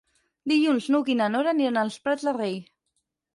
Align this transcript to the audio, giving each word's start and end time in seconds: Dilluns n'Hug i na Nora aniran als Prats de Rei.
Dilluns 0.51 0.87
n'Hug 0.95 1.11
i 1.13 1.15
na 1.19 1.27
Nora 1.33 1.51
aniran 1.57 1.79
als 1.83 1.99
Prats 2.07 2.27
de 2.31 2.35
Rei. 2.39 2.59